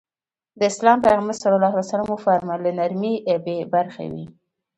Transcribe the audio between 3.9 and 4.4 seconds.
وي.